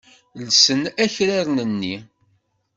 Llsen 0.45 0.81
akraren-nni. 1.03 1.95